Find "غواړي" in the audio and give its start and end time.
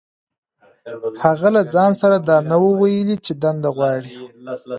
3.75-4.13